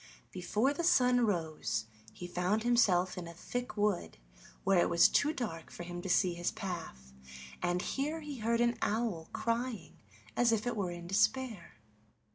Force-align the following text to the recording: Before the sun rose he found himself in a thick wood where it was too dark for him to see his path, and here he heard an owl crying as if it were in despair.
Before 0.31 0.73
the 0.73 0.83
sun 0.83 1.27
rose 1.27 1.85
he 2.11 2.25
found 2.25 2.63
himself 2.63 3.19
in 3.19 3.27
a 3.27 3.35
thick 3.35 3.77
wood 3.77 4.17
where 4.63 4.79
it 4.79 4.89
was 4.89 5.07
too 5.07 5.31
dark 5.31 5.69
for 5.69 5.83
him 5.83 6.01
to 6.01 6.09
see 6.09 6.33
his 6.33 6.49
path, 6.49 7.13
and 7.61 7.83
here 7.83 8.21
he 8.21 8.39
heard 8.39 8.61
an 8.61 8.79
owl 8.81 9.29
crying 9.31 9.99
as 10.35 10.51
if 10.51 10.65
it 10.65 10.75
were 10.75 10.89
in 10.89 11.05
despair. 11.05 11.73